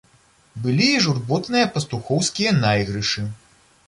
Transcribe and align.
Былі 0.61 0.85
і 0.93 1.01
журботныя 1.05 1.65
пастухоўскія 1.75 2.55
найгрышы. 2.65 3.27